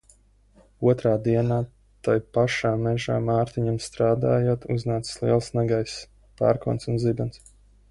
[0.93, 1.57] Otrā dienā
[2.07, 6.03] tai pašā mežā, Mārtiņam strādājot uznācis liels negaiss–
[6.43, 7.43] pērkons un zibens.